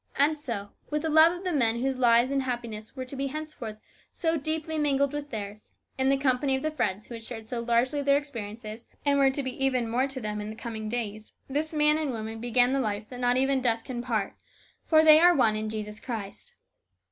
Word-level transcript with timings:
And 0.15 0.35
so, 0.35 0.69
with 0.89 1.03
the 1.03 1.09
love 1.11 1.31
of 1.31 1.43
the 1.43 1.53
men 1.53 1.79
whose 1.79 1.95
lives 1.95 2.31
and 2.31 2.41
happiness 2.41 2.95
were 2.95 3.05
to 3.05 3.15
be 3.15 3.27
henceforth 3.27 3.77
so 4.11 4.35
deeply 4.35 4.79
mingled 4.79 5.13
with 5.13 5.29
theirs, 5.29 5.73
in 5.95 6.09
the 6.09 6.17
company 6.17 6.55
of 6.55 6.63
the 6.63 6.71
friends 6.71 7.05
who 7.05 7.13
had 7.13 7.21
shared 7.23 7.47
so 7.47 7.59
largely 7.59 7.99
of 7.99 8.07
their 8.07 8.17
experiences, 8.17 8.87
and 9.05 9.19
were 9.19 9.29
to 9.29 9.43
be 9.43 9.63
even 9.63 9.87
more 9.87 10.07
to 10.07 10.19
them 10.19 10.41
in 10.41 10.55
coming 10.55 10.89
days, 10.89 11.33
this 11.47 11.71
man 11.71 11.99
and 11.99 12.09
woman 12.09 12.41
began 12.41 12.73
the 12.73 12.79
life 12.79 13.07
that 13.09 13.19
not 13.19 13.37
even 13.37 13.61
death 13.61 13.83
can 13.83 14.01
part, 14.01 14.33
for 14.87 15.03
they 15.03 15.19
are 15.19 15.35
one 15.35 15.55
in 15.55 15.69
Jesus 15.69 15.99
Christ. 15.99 16.55